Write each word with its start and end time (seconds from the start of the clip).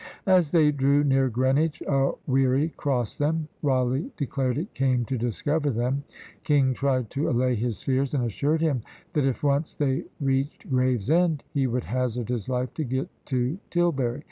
As 0.25 0.49
they 0.49 0.71
drew 0.71 1.03
near 1.03 1.29
Greenwich 1.29 1.83
a 1.83 2.13
wherry 2.25 2.69
crossed 2.69 3.19
them. 3.19 3.47
Rawleigh 3.61 4.09
declared 4.17 4.57
it 4.57 4.73
came 4.73 5.05
to 5.05 5.15
discover 5.15 5.69
them. 5.69 6.05
King 6.43 6.73
tried 6.73 7.11
to 7.11 7.29
allay 7.29 7.53
his 7.53 7.83
fears, 7.83 8.15
and 8.15 8.25
assured 8.25 8.61
him 8.61 8.81
that 9.13 9.25
if 9.27 9.43
once 9.43 9.75
they 9.75 10.05
reached 10.19 10.67
Gravesend, 10.67 11.43
he 11.53 11.67
would 11.67 11.83
hazard 11.83 12.29
his 12.29 12.49
life 12.49 12.73
to 12.73 12.83
get 12.83 13.09
to 13.27 13.59
Tilbury. 13.69 14.19